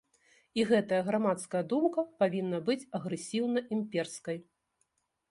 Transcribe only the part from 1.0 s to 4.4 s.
грамадская думка павінна быць агрэсіўна-імперскай.